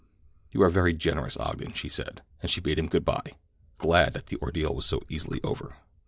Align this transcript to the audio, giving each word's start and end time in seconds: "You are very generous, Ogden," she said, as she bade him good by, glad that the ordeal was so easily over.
"You 0.51 0.63
are 0.63 0.71
very 0.71 0.95
generous, 0.95 1.37
Ogden," 1.37 1.73
she 1.73 1.87
said, 1.87 2.23
as 2.41 2.49
she 2.49 2.59
bade 2.59 2.79
him 2.79 2.87
good 2.87 3.05
by, 3.05 3.33
glad 3.77 4.13
that 4.15 4.25
the 4.25 4.37
ordeal 4.41 4.73
was 4.73 4.87
so 4.87 5.03
easily 5.09 5.39
over. 5.43 5.75